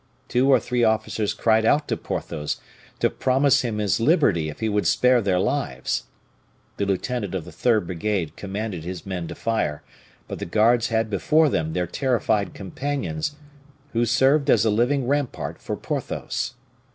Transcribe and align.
Two 0.27 0.49
or 0.49 0.59
three 0.59 0.83
officers 0.83 1.31
cried 1.31 1.63
out 1.63 1.87
to 1.87 1.95
Porthos 1.95 2.59
to 2.99 3.07
promise 3.07 3.61
him 3.61 3.77
his 3.77 3.99
liberty 3.99 4.49
if 4.49 4.59
he 4.59 4.67
would 4.67 4.87
spare 4.87 5.21
their 5.21 5.37
lives. 5.37 6.05
The 6.77 6.87
lieutenant 6.87 7.35
of 7.35 7.45
the 7.45 7.51
third 7.51 7.85
brigade 7.85 8.35
commanded 8.35 8.83
his 8.83 9.05
men 9.05 9.27
to 9.27 9.35
fire; 9.35 9.83
but 10.27 10.39
the 10.39 10.45
guards 10.47 10.87
had 10.87 11.11
before 11.11 11.49
them 11.49 11.73
their 11.73 11.85
terrified 11.85 12.55
companions, 12.55 13.35
who 13.93 14.05
served 14.07 14.49
as 14.49 14.65
a 14.65 14.71
living 14.71 15.07
rampart 15.07 15.61
for 15.61 15.75
Porthos. 15.77 16.55